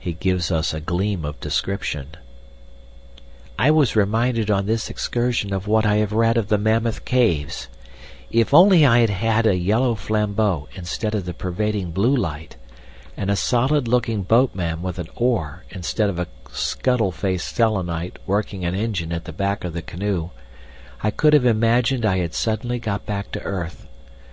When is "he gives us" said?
0.00-0.74